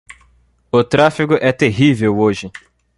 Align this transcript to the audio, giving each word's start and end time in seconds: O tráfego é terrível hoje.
O 0.71 0.83
tráfego 0.83 1.35
é 1.35 1.51
terrível 1.53 2.17
hoje. 2.17 2.51